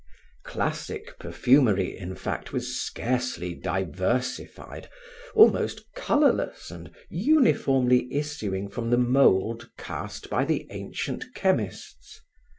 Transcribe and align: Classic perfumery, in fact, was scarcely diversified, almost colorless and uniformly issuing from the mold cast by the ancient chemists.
Classic 0.43 1.19
perfumery, 1.19 1.95
in 1.95 2.15
fact, 2.15 2.51
was 2.51 2.75
scarcely 2.81 3.53
diversified, 3.53 4.89
almost 5.35 5.83
colorless 5.93 6.71
and 6.71 6.89
uniformly 7.11 8.11
issuing 8.11 8.67
from 8.67 8.89
the 8.89 8.97
mold 8.97 9.69
cast 9.77 10.27
by 10.27 10.43
the 10.43 10.65
ancient 10.71 11.35
chemists. 11.35 12.19